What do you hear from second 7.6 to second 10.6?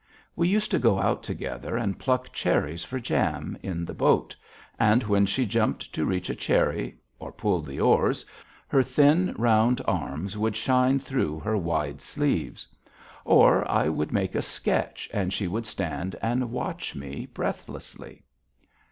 the oars, her thin, round arms would